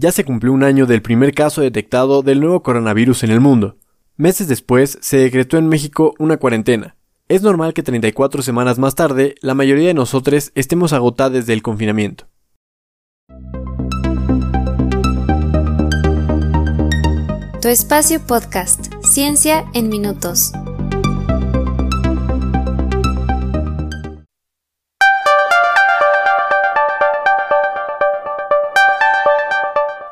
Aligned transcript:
Ya 0.00 0.12
se 0.12 0.24
cumplió 0.24 0.52
un 0.52 0.62
año 0.62 0.86
del 0.86 1.02
primer 1.02 1.34
caso 1.34 1.60
detectado 1.60 2.22
del 2.22 2.38
nuevo 2.38 2.62
coronavirus 2.62 3.24
en 3.24 3.32
el 3.32 3.40
mundo. 3.40 3.78
Meses 4.16 4.46
después, 4.46 4.96
se 5.00 5.16
decretó 5.16 5.58
en 5.58 5.66
México 5.66 6.14
una 6.20 6.36
cuarentena. 6.36 6.94
Es 7.26 7.42
normal 7.42 7.74
que 7.74 7.82
34 7.82 8.42
semanas 8.42 8.78
más 8.78 8.94
tarde, 8.94 9.34
la 9.40 9.54
mayoría 9.54 9.88
de 9.88 9.94
nosotros 9.94 10.52
estemos 10.54 10.92
agotados 10.92 11.46
del 11.46 11.62
confinamiento. 11.62 12.28
Tu 17.60 17.66
espacio 17.66 18.24
podcast, 18.24 18.92
Ciencia 19.02 19.64
en 19.74 19.88
Minutos. 19.88 20.52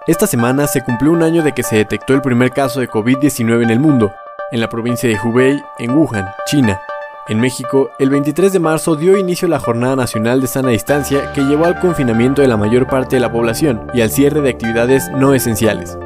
Esta 0.06 0.28
semana 0.28 0.68
se 0.68 0.84
cumplió 0.84 1.10
un 1.10 1.24
año 1.24 1.42
de 1.42 1.50
que 1.50 1.64
se 1.64 1.74
detectó 1.74 2.14
el 2.14 2.22
primer 2.22 2.52
caso 2.52 2.78
de 2.78 2.88
COVID-19 2.88 3.64
en 3.64 3.70
el 3.70 3.80
mundo, 3.80 4.12
en 4.52 4.60
la 4.60 4.68
provincia 4.68 5.08
de 5.08 5.18
Hubei, 5.18 5.60
en 5.80 5.90
Wuhan, 5.90 6.28
China. 6.46 6.80
En 7.26 7.40
México, 7.40 7.90
el 7.98 8.10
23 8.10 8.52
de 8.52 8.60
marzo 8.60 8.94
dio 8.94 9.18
inicio 9.18 9.48
la 9.48 9.58
Jornada 9.58 9.96
Nacional 9.96 10.40
de 10.40 10.46
Sana 10.46 10.68
Distancia 10.68 11.32
que 11.32 11.40
llevó 11.40 11.64
al 11.64 11.80
confinamiento 11.80 12.40
de 12.40 12.46
la 12.46 12.56
mayor 12.56 12.86
parte 12.86 13.16
de 13.16 13.20
la 13.20 13.32
población 13.32 13.84
y 13.94 14.00
al 14.00 14.12
cierre 14.12 14.42
de 14.42 14.50
actividades 14.50 15.10
no 15.10 15.34
esenciales. 15.34 15.98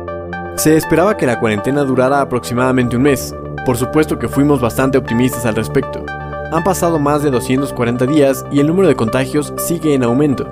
Se 0.56 0.78
esperaba 0.78 1.18
que 1.18 1.26
la 1.26 1.38
cuarentena 1.38 1.82
durara 1.82 2.22
aproximadamente 2.22 2.96
un 2.96 3.02
mes. 3.02 3.34
Por 3.66 3.76
supuesto 3.76 4.18
que 4.18 4.28
fuimos 4.28 4.62
bastante 4.62 4.96
optimistas 4.96 5.44
al 5.44 5.56
respecto. 5.56 6.06
Han 6.52 6.64
pasado 6.64 6.98
más 6.98 7.22
de 7.22 7.30
240 7.30 8.06
días 8.06 8.46
y 8.50 8.60
el 8.60 8.66
número 8.66 8.88
de 8.88 8.96
contagios 8.96 9.52
sigue 9.58 9.92
en 9.92 10.04
aumento. 10.04 10.50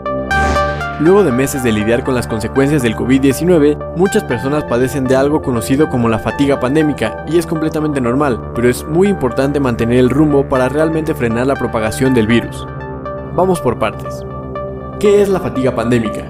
Luego 1.00 1.22
de 1.22 1.30
meses 1.30 1.62
de 1.62 1.70
lidiar 1.70 2.02
con 2.02 2.16
las 2.16 2.26
consecuencias 2.26 2.82
del 2.82 2.96
COVID-19, 2.96 3.94
muchas 3.96 4.24
personas 4.24 4.64
padecen 4.64 5.04
de 5.04 5.14
algo 5.14 5.40
conocido 5.42 5.88
como 5.88 6.08
la 6.08 6.18
fatiga 6.18 6.58
pandémica 6.58 7.24
y 7.28 7.38
es 7.38 7.46
completamente 7.46 8.00
normal, 8.00 8.50
pero 8.52 8.68
es 8.68 8.84
muy 8.84 9.06
importante 9.06 9.60
mantener 9.60 9.98
el 9.98 10.10
rumbo 10.10 10.48
para 10.48 10.68
realmente 10.68 11.14
frenar 11.14 11.46
la 11.46 11.54
propagación 11.54 12.14
del 12.14 12.26
virus. 12.26 12.66
Vamos 13.36 13.60
por 13.60 13.78
partes. 13.78 14.24
¿Qué 14.98 15.22
es 15.22 15.28
la 15.28 15.38
fatiga 15.38 15.72
pandémica? 15.72 16.28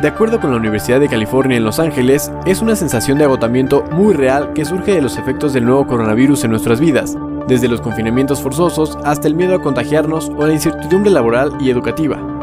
De 0.00 0.08
acuerdo 0.08 0.40
con 0.40 0.50
la 0.50 0.56
Universidad 0.56 0.98
de 0.98 1.10
California 1.10 1.58
en 1.58 1.64
Los 1.64 1.78
Ángeles, 1.78 2.32
es 2.46 2.62
una 2.62 2.76
sensación 2.76 3.18
de 3.18 3.24
agotamiento 3.24 3.84
muy 3.92 4.14
real 4.14 4.54
que 4.54 4.64
surge 4.64 4.94
de 4.94 5.02
los 5.02 5.18
efectos 5.18 5.52
del 5.52 5.66
nuevo 5.66 5.86
coronavirus 5.86 6.44
en 6.44 6.52
nuestras 6.52 6.80
vidas, 6.80 7.18
desde 7.46 7.68
los 7.68 7.82
confinamientos 7.82 8.40
forzosos 8.40 8.96
hasta 9.04 9.28
el 9.28 9.34
miedo 9.34 9.54
a 9.54 9.60
contagiarnos 9.60 10.30
o 10.38 10.46
la 10.46 10.54
incertidumbre 10.54 11.10
laboral 11.10 11.52
y 11.60 11.68
educativa. 11.68 12.33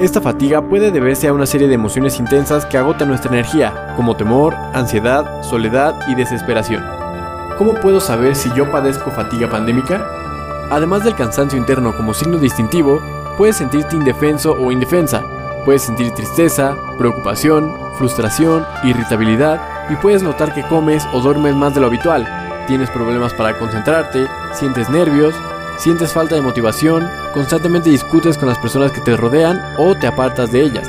Esta 0.00 0.20
fatiga 0.20 0.60
puede 0.60 0.90
deberse 0.90 1.28
a 1.28 1.32
una 1.32 1.46
serie 1.46 1.68
de 1.68 1.74
emociones 1.74 2.18
intensas 2.18 2.66
que 2.66 2.76
agotan 2.76 3.06
nuestra 3.08 3.30
energía, 3.30 3.94
como 3.94 4.16
temor, 4.16 4.52
ansiedad, 4.72 5.44
soledad 5.44 5.94
y 6.08 6.16
desesperación. 6.16 6.84
¿Cómo 7.56 7.74
puedo 7.74 8.00
saber 8.00 8.34
si 8.34 8.52
yo 8.54 8.68
padezco 8.72 9.12
fatiga 9.12 9.48
pandémica? 9.48 10.04
Además 10.70 11.04
del 11.04 11.14
cansancio 11.14 11.56
interno 11.56 11.96
como 11.96 12.12
signo 12.12 12.38
distintivo, 12.38 13.00
puedes 13.38 13.56
sentirte 13.56 13.94
indefenso 13.94 14.56
o 14.58 14.72
indefensa, 14.72 15.22
puedes 15.64 15.82
sentir 15.82 16.10
tristeza, 16.10 16.74
preocupación, 16.98 17.72
frustración, 17.96 18.66
irritabilidad 18.82 19.60
y 19.90 19.94
puedes 19.94 20.24
notar 20.24 20.52
que 20.52 20.66
comes 20.66 21.06
o 21.12 21.20
duermes 21.20 21.54
más 21.54 21.72
de 21.72 21.80
lo 21.80 21.86
habitual, 21.86 22.26
tienes 22.66 22.90
problemas 22.90 23.32
para 23.34 23.56
concentrarte, 23.60 24.26
sientes 24.54 24.90
nervios, 24.90 25.36
sientes 25.78 26.12
falta 26.12 26.34
de 26.34 26.40
motivación, 26.40 27.08
constantemente 27.32 27.90
discutes 27.90 28.38
con 28.38 28.48
las 28.48 28.58
personas 28.58 28.92
que 28.92 29.00
te 29.00 29.16
rodean 29.16 29.60
o 29.78 29.94
te 29.94 30.06
apartas 30.06 30.52
de 30.52 30.62
ellas. 30.62 30.88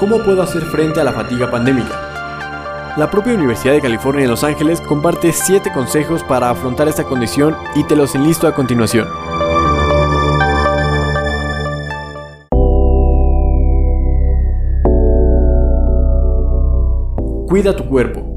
¿Cómo 0.00 0.22
puedo 0.22 0.42
hacer 0.42 0.62
frente 0.62 1.00
a 1.00 1.04
la 1.04 1.12
fatiga 1.12 1.50
pandémica? 1.50 2.94
La 2.96 3.10
propia 3.10 3.34
Universidad 3.34 3.72
de 3.72 3.80
California 3.80 4.22
en 4.22 4.30
Los 4.30 4.44
Ángeles 4.44 4.80
comparte 4.80 5.32
7 5.32 5.72
consejos 5.72 6.22
para 6.22 6.50
afrontar 6.50 6.86
esta 6.86 7.04
condición 7.04 7.56
y 7.74 7.84
te 7.84 7.96
los 7.96 8.14
enlisto 8.14 8.46
a 8.46 8.54
continuación. 8.54 9.08
Cuida 17.48 17.74
tu 17.74 17.84
cuerpo. 17.86 18.34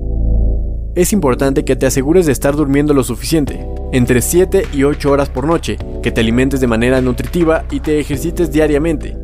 Es 0.95 1.13
importante 1.13 1.65
que 1.65 1.75
te 1.75 1.85
asegures 1.85 2.25
de 2.25 2.31
estar 2.31 2.55
durmiendo 2.55 2.93
lo 2.95 3.03
suficiente, 3.03 3.67
entre 3.91 4.21
7 4.21 4.67
y 4.73 4.83
8 4.83 5.11
horas 5.11 5.29
por 5.29 5.45
noche, 5.45 5.77
que 6.03 6.11
te 6.11 6.21
alimentes 6.21 6.59
de 6.59 6.67
manera 6.67 7.01
nutritiva 7.01 7.63
y 7.71 7.79
te 7.79 7.99
ejercites 7.99 8.51
diariamente. 8.51 9.17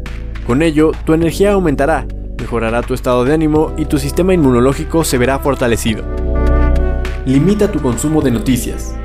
Con 0.45 0.61
ello, 0.61 0.91
tu 1.05 1.13
energía 1.13 1.53
aumentará, 1.53 2.05
mejorará 2.39 2.81
tu 2.81 2.93
estado 2.93 3.23
de 3.25 3.33
ánimo 3.33 3.73
y 3.77 3.85
tu 3.85 3.97
sistema 3.97 4.33
inmunológico 4.33 5.03
se 5.03 5.17
verá 5.17 5.39
fortalecido. 5.39 6.03
Limita 7.25 7.71
tu 7.71 7.79
consumo 7.81 8.21
de 8.21 8.31
noticias. 8.31 8.95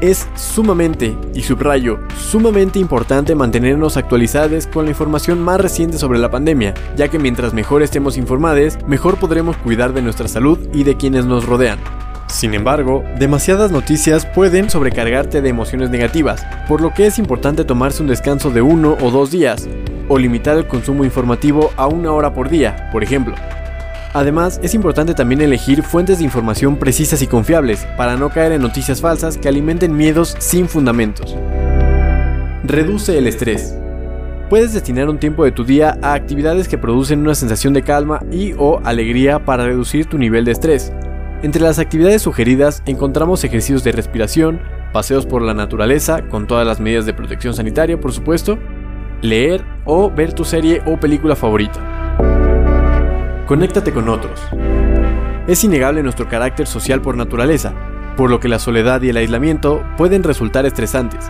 Es 0.00 0.28
sumamente, 0.34 1.16
y 1.32 1.42
subrayo, 1.42 2.00
sumamente 2.18 2.80
importante 2.80 3.36
mantenernos 3.36 3.96
actualizados 3.96 4.66
con 4.66 4.84
la 4.84 4.90
información 4.90 5.40
más 5.40 5.60
reciente 5.60 5.96
sobre 5.96 6.18
la 6.18 6.28
pandemia, 6.28 6.74
ya 6.96 7.06
que 7.06 7.20
mientras 7.20 7.54
mejor 7.54 7.82
estemos 7.82 8.16
informados, 8.16 8.78
mejor 8.88 9.16
podremos 9.18 9.56
cuidar 9.58 9.92
de 9.92 10.02
nuestra 10.02 10.26
salud 10.26 10.58
y 10.74 10.82
de 10.82 10.96
quienes 10.96 11.24
nos 11.24 11.46
rodean. 11.46 11.78
Sin 12.32 12.54
embargo, 12.54 13.04
demasiadas 13.18 13.70
noticias 13.70 14.24
pueden 14.24 14.70
sobrecargarte 14.70 15.42
de 15.42 15.50
emociones 15.50 15.90
negativas, 15.90 16.46
por 16.66 16.80
lo 16.80 16.94
que 16.94 17.04
es 17.04 17.18
importante 17.18 17.66
tomarse 17.66 18.00
un 18.00 18.08
descanso 18.08 18.50
de 18.50 18.62
uno 18.62 18.96
o 19.02 19.10
dos 19.10 19.30
días, 19.30 19.68
o 20.08 20.18
limitar 20.18 20.56
el 20.56 20.66
consumo 20.66 21.04
informativo 21.04 21.72
a 21.76 21.86
una 21.86 22.10
hora 22.10 22.32
por 22.32 22.48
día, 22.48 22.88
por 22.90 23.04
ejemplo. 23.04 23.34
Además, 24.14 24.58
es 24.62 24.72
importante 24.72 25.12
también 25.12 25.42
elegir 25.42 25.82
fuentes 25.82 26.18
de 26.18 26.24
información 26.24 26.78
precisas 26.78 27.20
y 27.20 27.26
confiables 27.26 27.86
para 27.98 28.16
no 28.16 28.30
caer 28.30 28.52
en 28.52 28.62
noticias 28.62 29.02
falsas 29.02 29.36
que 29.36 29.48
alimenten 29.48 29.94
miedos 29.94 30.34
sin 30.38 30.68
fundamentos. 30.68 31.36
Reduce 32.64 33.18
el 33.18 33.26
estrés. 33.26 33.76
Puedes 34.48 34.72
destinar 34.72 35.10
un 35.10 35.18
tiempo 35.18 35.44
de 35.44 35.52
tu 35.52 35.64
día 35.64 35.98
a 36.00 36.14
actividades 36.14 36.66
que 36.66 36.78
producen 36.78 37.20
una 37.20 37.34
sensación 37.34 37.74
de 37.74 37.82
calma 37.82 38.20
y 38.30 38.54
o 38.56 38.80
alegría 38.84 39.44
para 39.44 39.66
reducir 39.66 40.06
tu 40.06 40.16
nivel 40.16 40.46
de 40.46 40.52
estrés. 40.52 40.92
Entre 41.42 41.60
las 41.60 41.80
actividades 41.80 42.22
sugeridas 42.22 42.84
encontramos 42.86 43.42
ejercicios 43.42 43.82
de 43.82 43.90
respiración, 43.90 44.60
paseos 44.92 45.26
por 45.26 45.42
la 45.42 45.54
naturaleza 45.54 46.22
con 46.28 46.46
todas 46.46 46.64
las 46.64 46.78
medidas 46.78 47.04
de 47.04 47.14
protección 47.14 47.52
sanitaria, 47.52 47.98
por 47.98 48.12
supuesto, 48.12 48.60
leer 49.22 49.64
o 49.84 50.08
ver 50.08 50.34
tu 50.34 50.44
serie 50.44 50.82
o 50.86 51.00
película 51.00 51.34
favorita. 51.34 51.80
Conéctate 53.48 53.92
con 53.92 54.08
otros. 54.08 54.40
Es 55.48 55.64
innegable 55.64 56.04
nuestro 56.04 56.28
carácter 56.28 56.68
social 56.68 57.02
por 57.02 57.16
naturaleza, 57.16 57.74
por 58.16 58.30
lo 58.30 58.38
que 58.38 58.48
la 58.48 58.60
soledad 58.60 59.02
y 59.02 59.08
el 59.08 59.16
aislamiento 59.16 59.82
pueden 59.96 60.22
resultar 60.22 60.64
estresantes. 60.64 61.28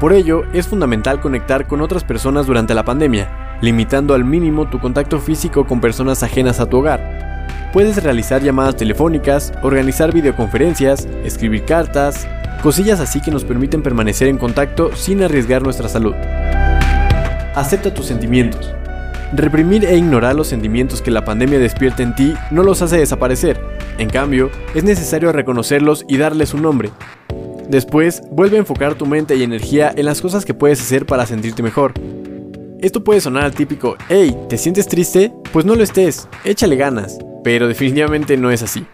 Por 0.00 0.12
ello, 0.12 0.42
es 0.52 0.68
fundamental 0.68 1.22
conectar 1.22 1.66
con 1.66 1.80
otras 1.80 2.04
personas 2.04 2.46
durante 2.46 2.74
la 2.74 2.84
pandemia, 2.84 3.58
limitando 3.62 4.12
al 4.12 4.26
mínimo 4.26 4.68
tu 4.68 4.80
contacto 4.80 5.18
físico 5.18 5.66
con 5.66 5.80
personas 5.80 6.22
ajenas 6.22 6.60
a 6.60 6.66
tu 6.66 6.76
hogar, 6.76 7.33
Puedes 7.74 8.00
realizar 8.00 8.40
llamadas 8.40 8.76
telefónicas, 8.76 9.52
organizar 9.64 10.14
videoconferencias, 10.14 11.08
escribir 11.24 11.64
cartas, 11.64 12.24
cosillas 12.62 13.00
así 13.00 13.20
que 13.20 13.32
nos 13.32 13.42
permiten 13.42 13.82
permanecer 13.82 14.28
en 14.28 14.38
contacto 14.38 14.94
sin 14.94 15.24
arriesgar 15.24 15.60
nuestra 15.60 15.88
salud. 15.88 16.14
Acepta 17.56 17.92
tus 17.92 18.06
sentimientos. 18.06 18.72
Reprimir 19.32 19.84
e 19.86 19.96
ignorar 19.96 20.36
los 20.36 20.46
sentimientos 20.46 21.02
que 21.02 21.10
la 21.10 21.24
pandemia 21.24 21.58
despierta 21.58 22.04
en 22.04 22.14
ti 22.14 22.34
no 22.52 22.62
los 22.62 22.80
hace 22.80 22.96
desaparecer. 22.98 23.60
En 23.98 24.08
cambio, 24.08 24.52
es 24.76 24.84
necesario 24.84 25.32
reconocerlos 25.32 26.04
y 26.06 26.16
darles 26.16 26.54
un 26.54 26.62
nombre. 26.62 26.92
Después, 27.68 28.22
vuelve 28.30 28.56
a 28.56 28.60
enfocar 28.60 28.94
tu 28.94 29.04
mente 29.04 29.34
y 29.34 29.42
energía 29.42 29.92
en 29.96 30.06
las 30.06 30.20
cosas 30.20 30.44
que 30.44 30.54
puedes 30.54 30.80
hacer 30.80 31.06
para 31.06 31.26
sentirte 31.26 31.64
mejor. 31.64 31.92
Esto 32.78 33.02
puede 33.02 33.20
sonar 33.20 33.42
al 33.42 33.52
típico, 33.52 33.96
hey, 34.08 34.32
¿te 34.48 34.58
sientes 34.58 34.86
triste? 34.86 35.32
Pues 35.52 35.64
no 35.64 35.74
lo 35.74 35.82
estés, 35.82 36.28
échale 36.44 36.76
ganas 36.76 37.18
pero 37.44 37.68
definitivamente 37.68 38.36
no 38.36 38.50
es 38.50 38.62
así. 38.62 38.84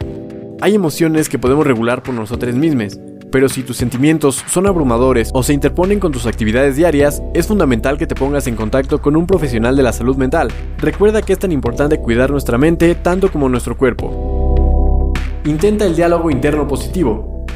Hay 0.60 0.74
emociones 0.74 1.30
que 1.30 1.38
podemos 1.38 1.66
regular 1.66 2.02
por 2.02 2.14
nosotros 2.14 2.54
mismos, 2.54 2.98
pero 3.32 3.48
si 3.48 3.62
tus 3.62 3.76
sentimientos 3.76 4.44
son 4.48 4.66
abrumadores 4.66 5.30
o 5.32 5.42
se 5.42 5.54
interponen 5.54 6.00
con 6.00 6.12
tus 6.12 6.26
actividades 6.26 6.76
diarias, 6.76 7.22
es 7.32 7.46
fundamental 7.46 7.96
que 7.96 8.08
te 8.08 8.16
pongas 8.16 8.46
en 8.48 8.56
contacto 8.56 9.00
con 9.00 9.16
un 9.16 9.26
profesional 9.26 9.76
de 9.76 9.84
la 9.84 9.92
salud 9.92 10.16
mental. 10.16 10.48
Recuerda 10.78 11.22
que 11.22 11.32
es 11.32 11.38
tan 11.38 11.52
importante 11.52 12.00
cuidar 12.00 12.30
nuestra 12.30 12.58
mente 12.58 12.94
tanto 12.96 13.30
como 13.30 13.48
nuestro 13.48 13.78
cuerpo. 13.78 15.12
Intenta 15.44 15.86
el 15.86 15.96
diálogo 15.96 16.30
interno 16.30 16.66
positivo. 16.66 17.46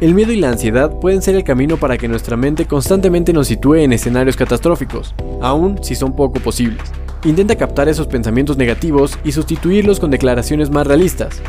El 0.00 0.14
miedo 0.14 0.30
y 0.30 0.36
la 0.36 0.50
ansiedad 0.50 1.00
pueden 1.00 1.20
ser 1.20 1.34
el 1.34 1.42
camino 1.42 1.76
para 1.76 1.98
que 1.98 2.06
nuestra 2.06 2.36
mente 2.36 2.66
constantemente 2.66 3.32
nos 3.32 3.48
sitúe 3.48 3.74
en 3.74 3.92
escenarios 3.92 4.36
catastróficos, 4.36 5.14
aun 5.42 5.82
si 5.82 5.96
son 5.96 6.14
poco 6.14 6.38
posibles. 6.38 6.92
Intenta 7.24 7.56
captar 7.56 7.88
esos 7.88 8.06
pensamientos 8.06 8.56
negativos 8.56 9.18
y 9.24 9.32
sustituirlos 9.32 9.98
con 9.98 10.10
declaraciones 10.10 10.70
más 10.70 10.86
realistas. 10.86 11.42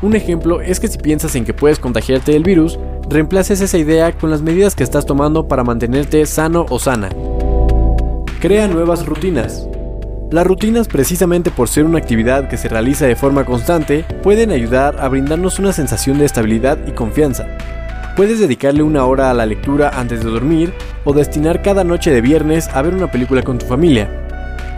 Un 0.00 0.16
ejemplo 0.16 0.62
es 0.62 0.80
que 0.80 0.88
si 0.88 0.96
piensas 0.96 1.36
en 1.36 1.44
que 1.44 1.52
puedes 1.52 1.78
contagiarte 1.78 2.32
del 2.32 2.42
virus, 2.42 2.78
reemplaces 3.10 3.60
esa 3.60 3.76
idea 3.76 4.12
con 4.12 4.30
las 4.30 4.40
medidas 4.40 4.74
que 4.74 4.82
estás 4.82 5.04
tomando 5.04 5.46
para 5.48 5.64
mantenerte 5.64 6.24
sano 6.24 6.64
o 6.70 6.78
sana. 6.78 7.10
Crea 8.40 8.68
nuevas 8.68 9.04
rutinas. 9.04 9.68
Las 10.30 10.46
rutinas, 10.46 10.88
precisamente 10.88 11.50
por 11.50 11.68
ser 11.68 11.84
una 11.84 11.98
actividad 11.98 12.48
que 12.48 12.56
se 12.56 12.70
realiza 12.70 13.06
de 13.06 13.14
forma 13.14 13.44
constante, 13.44 14.06
pueden 14.22 14.50
ayudar 14.50 14.96
a 14.98 15.08
brindarnos 15.08 15.58
una 15.58 15.74
sensación 15.74 16.18
de 16.18 16.24
estabilidad 16.24 16.78
y 16.86 16.92
confianza. 16.92 17.46
Puedes 18.16 18.40
dedicarle 18.40 18.82
una 18.82 19.04
hora 19.04 19.30
a 19.30 19.34
la 19.34 19.44
lectura 19.44 19.90
antes 19.94 20.24
de 20.24 20.30
dormir 20.30 20.72
o 21.04 21.12
destinar 21.12 21.60
cada 21.60 21.84
noche 21.84 22.10
de 22.10 22.22
viernes 22.22 22.68
a 22.72 22.80
ver 22.80 22.94
una 22.94 23.10
película 23.10 23.42
con 23.42 23.58
tu 23.58 23.66
familia. 23.66 24.21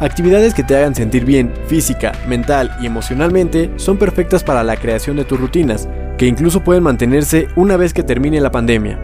Actividades 0.00 0.54
que 0.54 0.64
te 0.64 0.76
hagan 0.76 0.94
sentir 0.94 1.24
bien 1.24 1.52
física, 1.68 2.12
mental 2.26 2.76
y 2.80 2.86
emocionalmente 2.86 3.70
son 3.76 3.96
perfectas 3.96 4.42
para 4.42 4.64
la 4.64 4.76
creación 4.76 5.16
de 5.16 5.24
tus 5.24 5.38
rutinas, 5.38 5.88
que 6.18 6.26
incluso 6.26 6.64
pueden 6.64 6.82
mantenerse 6.82 7.46
una 7.54 7.76
vez 7.76 7.94
que 7.94 8.02
termine 8.02 8.40
la 8.40 8.50
pandemia. 8.50 8.98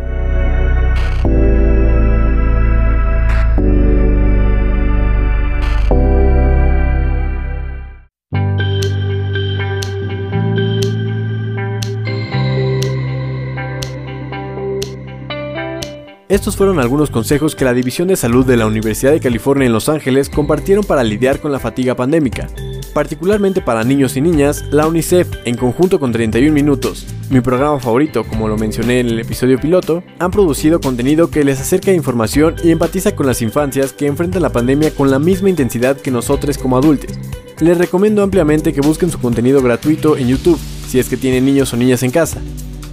Estos 16.31 16.57
fueron 16.57 16.79
algunos 16.79 17.11
consejos 17.11 17.57
que 17.57 17.65
la 17.65 17.75
División 17.75 18.07
de 18.07 18.15
Salud 18.15 18.47
de 18.47 18.57
la 18.57 18.69
Universidad 18.69 19.11
de 19.11 19.19
California 19.19 19.67
en 19.67 19.73
Los 19.73 19.89
Ángeles 19.89 20.31
compartieron 20.31 20.85
para 20.85 21.03
lidiar 21.03 21.41
con 21.41 21.51
la 21.51 21.59
fatiga 21.59 21.97
pandémica. 21.97 22.47
Particularmente 22.95 23.61
para 23.61 23.83
niños 23.83 24.17
y 24.17 24.21
niñas, 24.21 24.63
la 24.71 24.87
UNICEF, 24.87 25.27
en 25.45 25.57
conjunto 25.57 25.99
con 25.99 26.13
31 26.13 26.53
Minutos, 26.53 27.09
mi 27.31 27.41
programa 27.41 27.81
favorito, 27.81 28.23
como 28.23 28.47
lo 28.47 28.57
mencioné 28.57 29.01
en 29.01 29.09
el 29.09 29.19
episodio 29.19 29.59
piloto, 29.59 30.05
han 30.21 30.31
producido 30.31 30.81
contenido 30.81 31.33
que 31.33 31.43
les 31.43 31.61
acerca 31.61 31.93
información 31.93 32.55
y 32.63 32.71
empatiza 32.71 33.17
con 33.17 33.27
las 33.27 33.43
infancias 33.43 33.93
que 33.93 34.07
enfrentan 34.07 34.43
la 34.43 34.53
pandemia 34.53 34.95
con 34.95 35.11
la 35.11 35.19
misma 35.19 35.51
intensidad 35.51 35.97
que 35.97 36.13
nosotros 36.13 36.59
como 36.59 36.77
adultos. 36.77 37.11
Les 37.59 37.77
recomiendo 37.77 38.23
ampliamente 38.23 38.73
que 38.73 38.83
busquen 38.83 39.11
su 39.11 39.19
contenido 39.19 39.63
gratuito 39.63 40.17
en 40.17 40.29
YouTube, 40.29 40.61
si 40.87 41.01
es 41.01 41.09
que 41.09 41.17
tienen 41.17 41.45
niños 41.45 41.73
o 41.73 41.77
niñas 41.77 42.05
en 42.05 42.13
casa. 42.13 42.41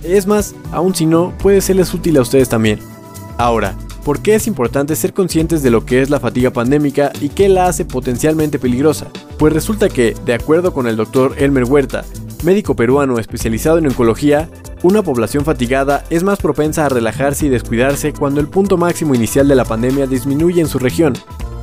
Es 0.02 0.26
más, 0.26 0.56
aún 0.72 0.96
si 0.96 1.06
no, 1.06 1.38
puede 1.38 1.62
serles 1.62 1.94
útil 1.94 2.18
a 2.18 2.22
ustedes 2.22 2.50
también. 2.50 2.97
Ahora, 3.38 3.76
¿por 4.04 4.22
qué 4.22 4.36
es 4.36 4.48
importante 4.48 4.96
ser 4.96 5.14
conscientes 5.14 5.62
de 5.62 5.70
lo 5.70 5.86
que 5.86 6.02
es 6.02 6.10
la 6.10 6.20
fatiga 6.20 6.52
pandémica 6.52 7.12
y 7.22 7.30
qué 7.30 7.50
la 7.50 7.68
hace 7.68 7.86
potencialmente 7.86 8.58
peligrosa? 8.58 9.08
Pues 9.38 9.54
resulta 9.54 9.90
que, 9.90 10.16
de 10.26 10.34
acuerdo 10.34 10.74
con 10.74 10.88
el 10.88 10.96
doctor 10.96 11.36
Elmer 11.38 11.66
Huerta, 11.66 12.04
médico 12.44 12.76
peruano 12.76 13.20
especializado 13.20 13.78
en 13.78 13.88
oncología, 13.88 14.50
una 14.82 15.04
población 15.04 15.46
fatigada 15.46 16.04
es 16.10 16.24
más 16.24 16.40
propensa 16.40 16.86
a 16.86 16.90
relajarse 16.90 17.46
y 17.46 17.50
descuidarse 17.50 18.14
cuando 18.14 18.40
el 18.42 18.48
punto 18.48 18.78
máximo 18.78 19.14
inicial 19.14 19.48
de 19.48 19.56
la 19.56 19.66
pandemia 19.66 20.08
disminuye 20.08 20.62
en 20.62 20.68
su 20.68 20.80
región. 20.80 21.14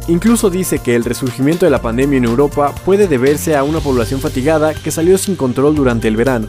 Incluso 0.06 0.50
dice 0.50 0.78
que 0.78 0.94
el 0.94 1.04
resurgimiento 1.04 1.64
de 1.64 1.70
la 1.70 1.82
pandemia 1.82 2.18
en 2.18 2.24
Europa 2.24 2.72
puede 2.84 3.08
deberse 3.08 3.56
a 3.56 3.64
una 3.64 3.80
población 3.80 4.20
fatigada 4.20 4.74
que 4.74 4.90
salió 4.90 5.16
sin 5.18 5.34
control 5.34 5.74
durante 5.74 6.06
el 6.06 6.16
verano. 6.16 6.46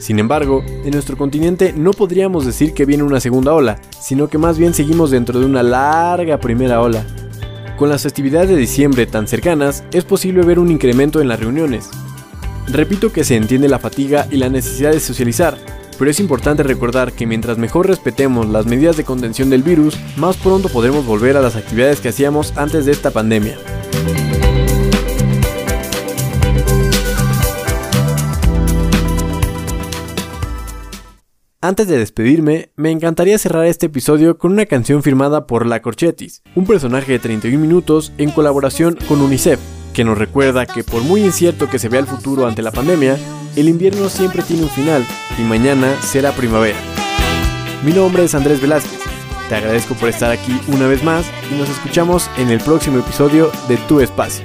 Sin 0.00 0.18
embargo, 0.18 0.64
en 0.66 0.92
nuestro 0.92 1.18
continente 1.18 1.74
no 1.76 1.92
podríamos 1.92 2.46
decir 2.46 2.72
que 2.72 2.86
viene 2.86 3.02
una 3.02 3.20
segunda 3.20 3.52
ola, 3.52 3.78
sino 4.00 4.28
que 4.28 4.38
más 4.38 4.58
bien 4.58 4.72
seguimos 4.72 5.10
dentro 5.10 5.38
de 5.38 5.44
una 5.44 5.62
larga 5.62 6.40
primera 6.40 6.80
ola. 6.80 7.04
Con 7.76 7.90
las 7.90 8.02
festividades 8.02 8.48
de 8.48 8.56
diciembre 8.56 9.06
tan 9.06 9.28
cercanas, 9.28 9.84
es 9.92 10.04
posible 10.04 10.42
ver 10.42 10.58
un 10.58 10.70
incremento 10.70 11.20
en 11.20 11.28
las 11.28 11.38
reuniones. 11.38 11.90
Repito 12.66 13.12
que 13.12 13.24
se 13.24 13.36
entiende 13.36 13.68
la 13.68 13.78
fatiga 13.78 14.26
y 14.30 14.38
la 14.38 14.48
necesidad 14.48 14.92
de 14.92 15.00
socializar, 15.00 15.58
pero 15.98 16.10
es 16.10 16.18
importante 16.18 16.62
recordar 16.62 17.12
que 17.12 17.26
mientras 17.26 17.58
mejor 17.58 17.86
respetemos 17.86 18.48
las 18.48 18.64
medidas 18.64 18.96
de 18.96 19.04
contención 19.04 19.50
del 19.50 19.62
virus, 19.62 19.98
más 20.16 20.38
pronto 20.38 20.70
podremos 20.70 21.04
volver 21.04 21.36
a 21.36 21.42
las 21.42 21.56
actividades 21.56 22.00
que 22.00 22.08
hacíamos 22.08 22.54
antes 22.56 22.86
de 22.86 22.92
esta 22.92 23.10
pandemia. 23.10 23.58
Antes 31.62 31.88
de 31.88 31.98
despedirme, 31.98 32.70
me 32.76 32.90
encantaría 32.90 33.36
cerrar 33.36 33.66
este 33.66 33.84
episodio 33.86 34.38
con 34.38 34.52
una 34.52 34.64
canción 34.64 35.02
firmada 35.02 35.46
por 35.46 35.66
La 35.66 35.82
Corchetis, 35.82 36.40
un 36.54 36.64
personaje 36.64 37.12
de 37.12 37.18
31 37.18 37.60
minutos 37.60 38.14
en 38.16 38.30
colaboración 38.30 38.96
con 39.06 39.20
UNICEF, 39.20 39.60
que 39.92 40.02
nos 40.02 40.16
recuerda 40.16 40.64
que 40.64 40.84
por 40.84 41.02
muy 41.02 41.22
incierto 41.22 41.68
que 41.68 41.78
se 41.78 41.90
vea 41.90 42.00
el 42.00 42.06
futuro 42.06 42.46
ante 42.46 42.62
la 42.62 42.72
pandemia, 42.72 43.18
el 43.56 43.68
invierno 43.68 44.08
siempre 44.08 44.42
tiene 44.42 44.62
un 44.62 44.70
final 44.70 45.04
y 45.38 45.42
mañana 45.42 46.00
será 46.00 46.32
primavera. 46.32 46.78
Mi 47.84 47.92
nombre 47.92 48.24
es 48.24 48.34
Andrés 48.34 48.62
Velázquez, 48.62 49.00
te 49.50 49.54
agradezco 49.54 49.92
por 49.96 50.08
estar 50.08 50.30
aquí 50.30 50.58
una 50.68 50.86
vez 50.86 51.04
más 51.04 51.26
y 51.52 51.58
nos 51.58 51.68
escuchamos 51.68 52.30
en 52.38 52.48
el 52.48 52.60
próximo 52.60 53.00
episodio 53.00 53.52
de 53.68 53.76
Tu 53.86 54.00
Espacio. 54.00 54.44